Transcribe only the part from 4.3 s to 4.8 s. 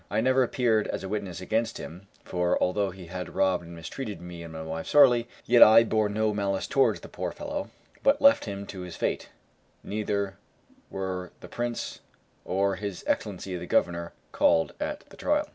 and my